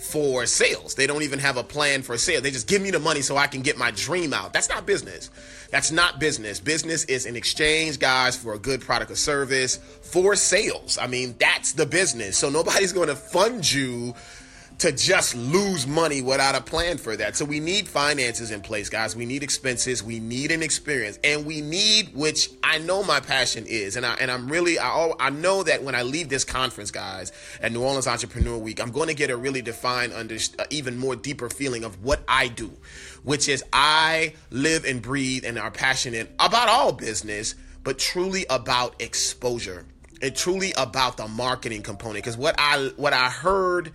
for 0.00 0.46
sales. 0.46 0.94
They 0.94 1.06
don't 1.06 1.22
even 1.22 1.38
have 1.38 1.56
a 1.56 1.62
plan 1.62 2.02
for 2.02 2.16
sale. 2.16 2.40
They 2.40 2.50
just 2.50 2.66
give 2.66 2.80
me 2.80 2.90
the 2.90 2.98
money 2.98 3.20
so 3.20 3.36
I 3.36 3.46
can 3.46 3.60
get 3.60 3.76
my 3.76 3.90
dream 3.90 4.32
out. 4.32 4.52
That's 4.52 4.68
not 4.68 4.86
business. 4.86 5.30
That's 5.70 5.92
not 5.92 6.18
business. 6.18 6.58
Business 6.58 7.04
is 7.04 7.26
an 7.26 7.36
exchange, 7.36 7.98
guys, 7.98 8.36
for 8.36 8.54
a 8.54 8.58
good 8.58 8.80
product 8.80 9.10
or 9.10 9.16
service 9.16 9.76
for 9.76 10.34
sales. 10.36 10.98
I 10.98 11.06
mean, 11.06 11.36
that's 11.38 11.72
the 11.72 11.86
business. 11.86 12.38
So 12.38 12.48
nobody's 12.48 12.92
going 12.92 13.08
to 13.08 13.14
fund 13.14 13.70
you 13.70 14.14
to 14.80 14.90
just 14.92 15.34
lose 15.34 15.86
money 15.86 16.22
without 16.22 16.54
a 16.54 16.60
plan 16.62 16.96
for 16.96 17.14
that. 17.14 17.36
So 17.36 17.44
we 17.44 17.60
need 17.60 17.86
finances 17.86 18.50
in 18.50 18.62
place, 18.62 18.88
guys. 18.88 19.14
We 19.14 19.26
need 19.26 19.42
expenses. 19.42 20.02
We 20.02 20.20
need 20.20 20.50
an 20.50 20.62
experience, 20.62 21.18
and 21.22 21.44
we 21.44 21.60
need, 21.60 22.14
which 22.14 22.48
I 22.64 22.78
know 22.78 23.02
my 23.02 23.20
passion 23.20 23.66
is, 23.66 23.96
and 23.96 24.06
I 24.06 24.14
and 24.14 24.30
I'm 24.30 24.48
really 24.48 24.78
I 24.78 24.88
all, 24.88 25.16
I 25.20 25.28
know 25.28 25.62
that 25.62 25.82
when 25.82 25.94
I 25.94 26.02
leave 26.02 26.30
this 26.30 26.44
conference, 26.44 26.90
guys, 26.90 27.30
at 27.60 27.72
New 27.72 27.82
Orleans 27.82 28.06
Entrepreneur 28.06 28.56
Week, 28.56 28.80
I'm 28.80 28.90
going 28.90 29.08
to 29.08 29.14
get 29.14 29.28
a 29.30 29.36
really 29.36 29.60
defined, 29.60 30.14
under 30.14 30.36
uh, 30.58 30.64
even 30.70 30.96
more 30.96 31.14
deeper 31.14 31.50
feeling 31.50 31.84
of 31.84 32.02
what 32.02 32.22
I 32.26 32.48
do, 32.48 32.72
which 33.22 33.50
is 33.50 33.62
I 33.74 34.32
live 34.50 34.86
and 34.86 35.02
breathe 35.02 35.44
and 35.44 35.58
are 35.58 35.70
passionate 35.70 36.30
about 36.38 36.70
all 36.70 36.92
business, 36.92 37.54
but 37.84 37.98
truly 37.98 38.46
about 38.48 39.00
exposure. 39.00 39.84
And 40.22 40.36
truly 40.36 40.74
about 40.76 41.16
the 41.16 41.26
marketing 41.28 41.80
component, 41.80 42.22
because 42.22 42.36
what 42.36 42.54
I 42.58 42.90
what 42.96 43.14
I 43.14 43.30
heard 43.30 43.92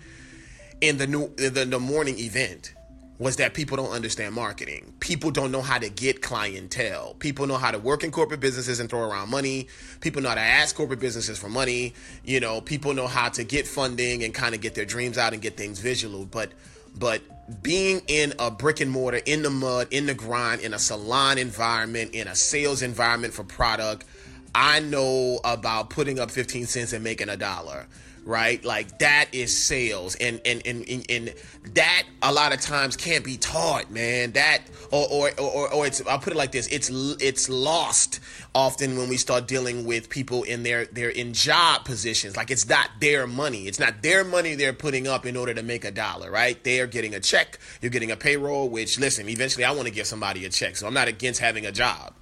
in 0.87 0.97
the 0.97 1.07
new 1.07 1.33
the, 1.35 1.65
the 1.65 1.79
morning 1.79 2.19
event 2.19 2.73
was 3.17 3.37
that 3.37 3.53
people 3.53 3.77
don't 3.77 3.91
understand 3.91 4.35
marketing. 4.35 4.93
People 4.99 5.31
don't 5.31 5.51
know 5.51 5.61
how 5.61 5.77
to 5.77 5.89
get 5.89 6.21
clientele. 6.21 7.15
People 7.19 7.47
know 7.47 7.55
how 7.55 7.71
to 7.71 7.79
work 7.79 8.03
in 8.03 8.11
corporate 8.11 8.41
businesses 8.41 8.81
and 8.81 8.89
throw 8.89 8.99
around 8.99 9.29
money. 9.29 9.67
People 10.01 10.21
know 10.21 10.29
how 10.29 10.35
to 10.35 10.41
ask 10.41 10.75
corporate 10.75 10.99
businesses 10.99 11.39
for 11.39 11.47
money. 11.47 11.93
You 12.25 12.41
know, 12.41 12.59
people 12.59 12.93
know 12.93 13.07
how 13.07 13.29
to 13.29 13.43
get 13.45 13.67
funding 13.67 14.23
and 14.23 14.33
kind 14.33 14.53
of 14.53 14.59
get 14.59 14.75
their 14.75 14.85
dreams 14.85 15.17
out 15.17 15.31
and 15.31 15.41
get 15.41 15.55
things 15.55 15.79
visual. 15.79 16.25
But 16.25 16.51
but 16.97 17.21
being 17.61 18.01
in 18.07 18.33
a 18.39 18.51
brick 18.51 18.81
and 18.81 18.91
mortar, 18.91 19.21
in 19.25 19.43
the 19.43 19.49
mud, 19.49 19.87
in 19.91 20.07
the 20.07 20.13
grind, 20.13 20.61
in 20.61 20.73
a 20.73 20.79
salon 20.79 21.37
environment, 21.37 22.13
in 22.13 22.27
a 22.27 22.35
sales 22.35 22.81
environment 22.81 23.33
for 23.33 23.43
product, 23.43 24.05
I 24.53 24.79
know 24.79 25.39
about 25.43 25.89
putting 25.89 26.19
up 26.19 26.31
15 26.31 26.65
cents 26.65 26.93
and 26.93 27.03
making 27.03 27.29
a 27.29 27.37
dollar 27.37 27.87
right? 28.25 28.63
Like 28.65 28.99
that 28.99 29.27
is 29.31 29.55
sales, 29.55 30.15
and 30.15 30.41
and 30.43 30.61
and 30.65 30.87
and, 30.89 31.05
and 31.09 31.33
that 31.75 32.03
a 32.21 32.33
lot 32.33 32.53
of 32.53 32.59
times 32.59 32.97
can't 32.97 33.23
be 33.23 33.37
taught, 33.37 33.91
man. 33.91 34.31
That 34.33 34.63
or 34.91 35.07
or 35.09 35.39
or, 35.39 35.73
or 35.73 35.87
it's 35.87 36.05
I'll 36.07 36.19
put 36.19 36.33
it 36.33 36.35
like 36.35 36.51
this: 36.51 36.67
it's 36.67 36.89
it's 36.91 37.47
lost 37.47 38.19
often 38.53 38.97
when 38.97 39.07
we 39.07 39.17
start 39.17 39.47
dealing 39.47 39.85
with 39.85 40.09
people 40.09 40.43
in 40.43 40.63
their 40.63 40.85
they're 40.85 41.09
in 41.09 41.33
job 41.33 41.85
positions. 41.85 42.35
Like 42.35 42.49
it's 42.49 42.67
not 42.67 42.89
their 42.99 43.27
money, 43.27 43.67
it's 43.67 43.79
not 43.79 44.01
their 44.01 44.23
money 44.23 44.55
they're 44.55 44.73
putting 44.73 45.07
up 45.07 45.25
in 45.25 45.37
order 45.37 45.53
to 45.53 45.63
make 45.63 45.85
a 45.85 45.91
dollar, 45.91 46.31
right? 46.31 46.61
They 46.63 46.79
are 46.81 46.87
getting 46.87 47.13
a 47.13 47.19
check, 47.19 47.59
you're 47.81 47.91
getting 47.91 48.11
a 48.11 48.17
payroll. 48.17 48.69
Which 48.69 48.99
listen, 48.99 49.29
eventually 49.29 49.63
I 49.63 49.71
want 49.71 49.87
to 49.87 49.93
give 49.93 50.07
somebody 50.07 50.45
a 50.45 50.49
check, 50.49 50.75
so 50.75 50.87
I'm 50.87 50.93
not 50.95 51.07
against 51.07 51.39
having 51.39 51.65
a 51.65 51.71
job. 51.71 52.14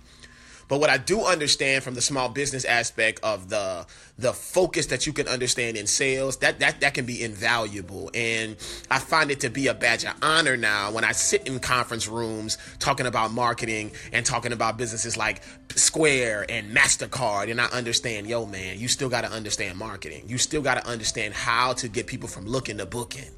But 0.68 0.80
what 0.80 0.90
I 0.90 0.98
do 0.98 1.22
understand 1.22 1.84
from 1.84 1.94
the 1.94 2.02
small 2.02 2.30
business 2.30 2.66
aspect 2.66 3.20
of 3.24 3.50
the 3.50 3.86
the 4.18 4.32
focus 4.32 4.88
that 4.88 5.08
you 5.08 5.14
can 5.14 5.28
understand 5.28 5.76
in 5.76 5.88
sales, 5.88 6.38
that 6.38 6.60
that 6.60 6.82
that 6.82 6.94
can 6.94 7.06
be 7.06 7.24
invaluable. 7.24 8.12
And 8.14 8.56
I 8.90 9.00
find 9.00 9.32
it 9.32 9.40
to 9.42 9.50
be 9.50 9.68
a 9.68 9.74
badge 9.74 10.06
of 10.06 10.14
honor 10.22 10.56
now 10.56 10.92
when 10.92 11.04
I 11.04 11.12
sit 11.12 11.48
in 11.48 11.60
conference 11.60 12.08
rooms 12.08 12.58
talking 12.80 13.06
about 13.06 13.32
marketing 13.32 13.92
and 14.12 14.26
talking 14.26 14.54
about 14.54 14.78
businesses 14.78 15.18
like 15.18 15.42
Square 15.76 16.46
and 16.50 16.76
MasterCard 16.76 17.50
and 17.50 17.60
I 17.60 17.66
understand, 17.66 18.28
yo 18.28 18.46
man, 18.46 18.80
you 18.80 18.88
still 18.88 19.10
got 19.10 19.22
to 19.22 19.32
understand 19.32 19.78
marketing. 19.78 20.24
You 20.28 20.38
still 20.38 20.62
got 20.62 20.76
to 20.76 20.88
understand 20.88 21.34
how 21.34 21.74
to 21.74 21.88
get 21.88 22.08
people 22.08 22.30
from 22.30 22.46
looking 22.46 22.78
to 22.78 22.86
booking. 22.86 23.32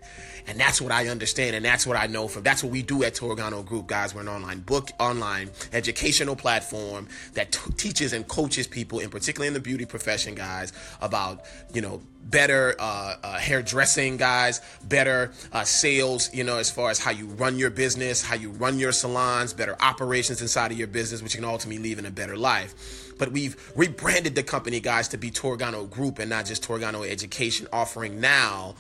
And 0.48 0.60
that's 0.60 0.80
what 0.80 0.92
I 0.92 1.08
understand, 1.08 1.56
and 1.56 1.66
that's 1.66 1.88
what 1.88 1.98
I 1.98 2.08
know 2.08 2.28
from. 2.28 2.44
That's 2.44 2.64
what 2.64 2.72
we 2.72 2.84
do 2.84 3.04
at 3.04 3.16
Torgano 3.16 3.66
Group, 3.66 3.88
guys. 3.88 4.14
We're 4.14 4.22
an 4.22 4.28
online 4.28 4.60
book, 4.60 4.90
online 5.00 5.50
educational 5.74 6.36
platform 6.36 7.08
that 7.34 7.52
t- 7.52 7.72
teaches 7.78 8.14
and 8.14 8.28
coaches 8.28 8.68
people, 8.68 9.00
in 9.00 9.10
particular 9.10 9.48
in 9.48 9.54
the 9.54 9.60
beauty 9.60 9.86
profession, 9.86 10.36
guys, 10.36 10.72
about 11.02 11.46
you 11.74 11.82
know 11.82 12.02
better 12.25 12.75
uh, 12.80 13.16
uh, 13.24 13.38
hairdressing, 13.38 14.18
guys, 14.18 14.62
better 14.84 15.32
uh, 15.52 15.64
sales, 15.64 16.34
you 16.34 16.44
know, 16.44 16.58
as 16.58 16.70
far 16.70 16.90
as 16.90 17.00
how 17.00 17.12
you 17.12 17.28
run 17.28 17.58
your 17.58 17.70
business, 17.70 18.24
how 18.24 18.36
you 18.36 18.50
run 18.52 18.80
your 18.80 18.92
salons, 18.92 19.54
better 19.54 19.75
operations 19.80 20.42
inside 20.42 20.72
of 20.72 20.78
your 20.78 20.88
business, 20.88 21.22
which 21.22 21.36
can 21.36 21.46
ultimately 21.46 21.82
lead 21.82 22.00
in 22.00 22.06
a 22.06 22.12
better 22.12 22.38
life. 22.38 23.14
But 23.18 23.32
we've 23.32 23.56
rebranded 23.75 24.36
the 24.36 24.44
company, 24.44 24.80
guys, 24.80 25.08
to 25.10 25.18
be 25.18 25.32
Torgano 25.32 25.90
Group 25.90 26.20
and 26.20 26.30
not 26.30 26.46
just 26.46 26.64
Torgano 26.64 27.08
Education, 27.08 27.68
offering 27.72 28.20
now 28.20 28.75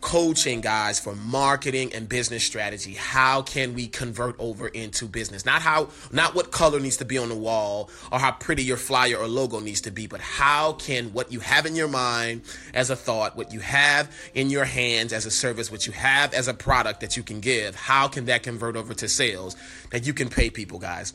coaching 0.00 0.60
guys 0.60 0.98
for 0.98 1.14
marketing 1.14 1.92
and 1.92 2.08
business 2.08 2.42
strategy 2.42 2.94
how 2.94 3.42
can 3.42 3.74
we 3.74 3.86
convert 3.86 4.34
over 4.38 4.68
into 4.68 5.06
business 5.06 5.44
not 5.44 5.60
how 5.60 5.88
not 6.10 6.34
what 6.34 6.50
color 6.50 6.80
needs 6.80 6.96
to 6.96 7.04
be 7.04 7.18
on 7.18 7.28
the 7.28 7.36
wall 7.36 7.90
or 8.10 8.18
how 8.18 8.32
pretty 8.32 8.62
your 8.62 8.78
flyer 8.78 9.16
or 9.16 9.28
logo 9.28 9.60
needs 9.60 9.82
to 9.82 9.90
be 9.90 10.06
but 10.06 10.20
how 10.20 10.72
can 10.72 11.12
what 11.12 11.30
you 11.30 11.40
have 11.40 11.66
in 11.66 11.76
your 11.76 11.88
mind 11.88 12.40
as 12.72 12.88
a 12.88 12.96
thought 12.96 13.36
what 13.36 13.52
you 13.52 13.60
have 13.60 14.10
in 14.34 14.48
your 14.48 14.64
hands 14.64 15.12
as 15.12 15.26
a 15.26 15.30
service 15.30 15.70
what 15.70 15.86
you 15.86 15.92
have 15.92 16.32
as 16.32 16.48
a 16.48 16.54
product 16.54 17.00
that 17.00 17.16
you 17.16 17.22
can 17.22 17.40
give 17.40 17.74
how 17.74 18.08
can 18.08 18.24
that 18.24 18.42
convert 18.42 18.76
over 18.76 18.94
to 18.94 19.06
sales 19.06 19.54
that 19.90 20.06
you 20.06 20.14
can 20.14 20.30
pay 20.30 20.48
people 20.48 20.78
guys 20.78 21.12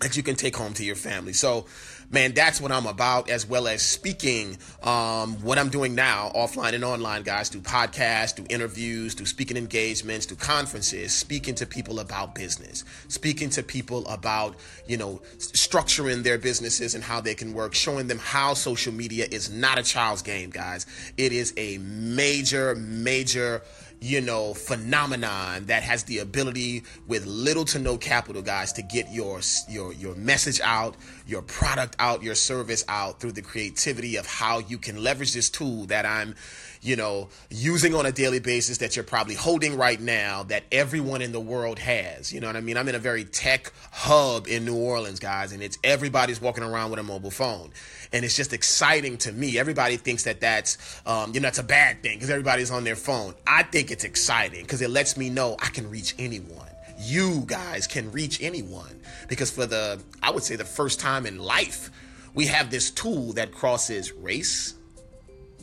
that 0.00 0.16
you 0.16 0.22
can 0.22 0.36
take 0.36 0.56
home 0.56 0.74
to 0.74 0.84
your 0.84 0.96
family. 0.96 1.32
So, 1.32 1.66
man, 2.14 2.32
that's 2.32 2.60
what 2.60 2.70
I'm 2.70 2.86
about, 2.86 3.28
as 3.28 3.46
well 3.46 3.66
as 3.66 3.82
speaking. 3.82 4.56
Um, 4.84 5.34
what 5.42 5.58
I'm 5.58 5.68
doing 5.68 5.96
now, 5.96 6.30
offline 6.34 6.72
and 6.72 6.84
online, 6.84 7.24
guys, 7.24 7.50
do 7.50 7.60
podcasts, 7.60 8.36
do 8.36 8.46
interviews, 8.48 9.16
do 9.16 9.26
speaking 9.26 9.56
engagements, 9.56 10.24
do 10.24 10.36
conferences, 10.36 11.12
speaking 11.12 11.56
to 11.56 11.66
people 11.66 11.98
about 11.98 12.34
business, 12.34 12.84
speaking 13.08 13.50
to 13.50 13.64
people 13.64 14.06
about, 14.06 14.54
you 14.86 14.96
know, 14.96 15.20
structuring 15.38 16.22
their 16.22 16.38
businesses 16.38 16.94
and 16.94 17.02
how 17.02 17.20
they 17.20 17.34
can 17.34 17.52
work, 17.52 17.74
showing 17.74 18.06
them 18.06 18.18
how 18.18 18.54
social 18.54 18.92
media 18.92 19.26
is 19.30 19.50
not 19.50 19.78
a 19.78 19.82
child's 19.82 20.22
game, 20.22 20.50
guys. 20.50 20.86
It 21.16 21.32
is 21.32 21.52
a 21.56 21.78
major, 21.78 22.76
major 22.76 23.60
you 24.04 24.20
know, 24.20 24.52
phenomenon 24.52 25.64
that 25.64 25.82
has 25.82 26.04
the 26.04 26.18
ability 26.18 26.82
with 27.06 27.24
little 27.24 27.64
to 27.64 27.78
no 27.78 27.96
capital, 27.96 28.42
guys, 28.42 28.70
to 28.74 28.82
get 28.82 29.10
your 29.10 29.40
your 29.66 29.94
your 29.94 30.14
message 30.16 30.60
out, 30.60 30.94
your 31.26 31.40
product 31.40 31.96
out, 31.98 32.03
your 32.12 32.34
service 32.34 32.84
out 32.88 33.20
through 33.20 33.32
the 33.32 33.42
creativity 33.42 34.16
of 34.16 34.26
how 34.26 34.58
you 34.58 34.78
can 34.78 35.02
leverage 35.02 35.32
this 35.32 35.48
tool 35.48 35.86
that 35.86 36.04
I'm, 36.04 36.34
you 36.82 36.96
know, 36.96 37.28
using 37.50 37.94
on 37.94 38.04
a 38.06 38.12
daily 38.12 38.40
basis 38.40 38.78
that 38.78 38.94
you're 38.94 39.04
probably 39.04 39.34
holding 39.34 39.76
right 39.76 40.00
now 40.00 40.42
that 40.44 40.64
everyone 40.70 41.22
in 41.22 41.32
the 41.32 41.40
world 41.40 41.78
has. 41.78 42.32
You 42.32 42.40
know 42.40 42.46
what 42.46 42.56
I 42.56 42.60
mean? 42.60 42.76
I'm 42.76 42.88
in 42.88 42.94
a 42.94 42.98
very 42.98 43.24
tech 43.24 43.72
hub 43.90 44.46
in 44.46 44.64
New 44.64 44.76
Orleans, 44.76 45.18
guys, 45.18 45.52
and 45.52 45.62
it's 45.62 45.78
everybody's 45.82 46.40
walking 46.40 46.62
around 46.62 46.90
with 46.90 47.00
a 47.00 47.02
mobile 47.02 47.30
phone. 47.30 47.70
And 48.12 48.24
it's 48.24 48.36
just 48.36 48.52
exciting 48.52 49.16
to 49.18 49.32
me. 49.32 49.58
Everybody 49.58 49.96
thinks 49.96 50.24
that 50.24 50.40
that's, 50.40 51.00
um, 51.06 51.32
you 51.34 51.40
know, 51.40 51.48
it's 51.48 51.58
a 51.58 51.64
bad 51.64 52.02
thing 52.02 52.16
because 52.16 52.30
everybody's 52.30 52.70
on 52.70 52.84
their 52.84 52.96
phone. 52.96 53.34
I 53.46 53.62
think 53.62 53.90
it's 53.90 54.04
exciting 54.04 54.62
because 54.62 54.82
it 54.82 54.90
lets 54.90 55.16
me 55.16 55.30
know 55.30 55.56
I 55.58 55.68
can 55.70 55.90
reach 55.90 56.14
anyone 56.18 56.73
you 56.98 57.44
guys 57.46 57.86
can 57.86 58.10
reach 58.12 58.42
anyone. 58.42 59.00
Because 59.28 59.50
for 59.50 59.66
the 59.66 60.00
i 60.22 60.30
would 60.30 60.42
say 60.42 60.56
the 60.56 60.64
first 60.64 61.00
time 61.00 61.26
in 61.26 61.38
life 61.38 61.90
we 62.34 62.46
have 62.46 62.70
this 62.70 62.90
tool 62.90 63.32
that 63.34 63.52
crosses 63.52 64.12
race 64.12 64.74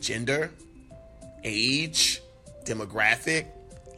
gender 0.00 0.50
age 1.44 2.22
demographic 2.64 3.46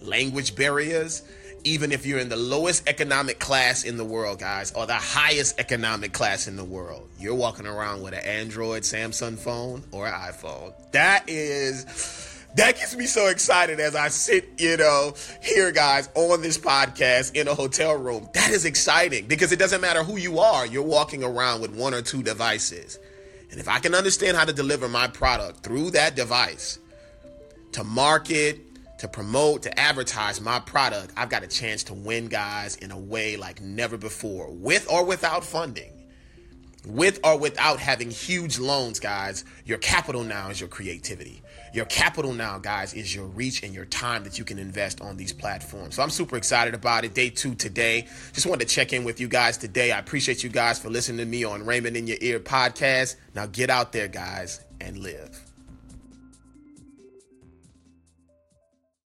language 0.01 0.55
barriers. 0.55 1.23
Even 1.67 1.93
if 1.93 2.05
you're 2.05 2.19
in 2.19 2.29
the 2.29 2.37
lowest 2.37 2.87
economic 2.87 3.39
class 3.39 3.85
in 3.85 3.97
the 3.97 4.05
world 4.05 4.39
guys 4.39 4.71
or 4.73 4.87
the 4.87 4.93
highest 4.93 5.59
economic 5.59 6.13
class 6.13 6.47
in 6.47 6.57
the 6.57 6.65
world 6.65 7.09
you're 7.19 7.35
walking 7.35 7.67
around 7.67 8.03
with 8.03 8.13
an 8.13 8.21
android 8.21 8.83
samsung 8.83 9.39
phone 9.39 9.83
or 9.91 10.07
an 10.07 10.13
iphone. 10.13 10.75
That 10.93 11.25
is 11.27 12.34
that 12.57 12.77
gets 12.77 12.95
me 12.95 13.07
so 13.07 13.29
excited 13.29 13.81
as 13.81 13.97
I 13.97 14.09
sit, 14.09 14.49
you 14.59 14.77
know, 14.77 15.15
here, 15.43 15.73
guys, 15.73 16.09
on 16.15 16.41
this 16.41 16.57
podcast 16.57 17.35
in 17.35 17.49
a 17.49 17.55
hotel 17.55 17.97
room. 17.97 18.29
That 18.35 18.51
is 18.51 18.65
exciting 18.65 19.27
because 19.27 19.51
it 19.51 19.59
doesn't 19.59 19.81
matter 19.81 20.05
who 20.05 20.17
you 20.17 20.39
are, 20.39 20.65
you're 20.67 20.83
walking 20.83 21.25
around 21.25 21.61
with 21.63 21.75
one 21.75 21.95
or 21.95 22.03
two 22.03 22.23
devices. 22.23 22.99
And 23.51 23.61
if 23.61 23.69
I 23.69 23.79
can 23.79 23.95
understand 23.95 24.37
how 24.37 24.45
to 24.45 24.53
deliver 24.53 24.89
my 24.89 25.09
product 25.09 25.65
through 25.65 25.91
that 25.93 26.17
device 26.17 26.79
to 27.73 27.83
market, 27.83 28.61
to 28.99 29.09
promote, 29.09 29.63
to 29.63 29.79
advertise 29.81 30.41
my 30.41 30.61
product, 30.61 31.13
I've 31.17 31.29
got 31.29 31.43
a 31.43 31.49
chance 31.49 31.83
to 31.85 31.95
win 31.95 32.29
guys 32.29 32.77
in 32.77 32.91
a 32.93 32.99
way 32.99 33.37
like 33.37 33.61
never 33.61 33.97
before, 33.97 34.51
with 34.53 34.91
or 34.91 35.05
without 35.05 35.45
funding. 35.45 35.93
With 36.87 37.19
or 37.25 37.39
without 37.39 37.81
having 37.81 38.11
huge 38.11 38.59
loans, 38.59 39.01
guys, 39.01 39.45
your 39.65 39.79
capital 39.79 40.23
now 40.23 40.51
is 40.51 40.61
your 40.61 40.69
creativity. 40.69 41.43
Your 41.73 41.87
capital 41.87 42.33
now, 42.33 42.59
guys, 42.59 42.95
is 42.95 43.15
your 43.15 43.25
reach 43.27 43.63
and 43.63 43.75
your 43.75 43.87
time 43.87 44.23
that 44.25 44.39
you 44.39 44.45
can 44.45 44.59
invest 44.59 45.01
on 45.01 45.17
these 45.17 45.33
platforms. 45.33 45.97
So 45.97 46.03
I'm 46.03 46.11
super 46.11 46.37
excited 46.37 46.75
about 46.75 47.05
it. 47.05 47.15
Day 47.15 47.31
two 47.31 47.55
today. 47.55 48.07
Just 48.33 48.47
wanted 48.47 48.69
to 48.69 48.75
check 48.75 48.93
in 48.93 49.03
with 49.03 49.19
you 49.19 49.29
guys 49.29 49.57
today. 49.57 49.93
I 49.93 49.99
appreciate 49.99 50.45
you 50.45 50.51
guys 50.51 50.79
for 50.79 50.91
listening 50.91 51.19
to 51.19 51.25
me 51.25 51.43
on 51.43 51.65
Raymond 51.65 51.97
in 51.97 52.07
Your 52.07 52.19
Ear 52.21 52.39
podcast. 52.39 53.17
Now 53.35 53.47
get 53.47 53.71
out 53.71 53.93
there, 53.93 54.09
guys, 54.09 54.61
and 54.81 54.99
live. 54.99 55.54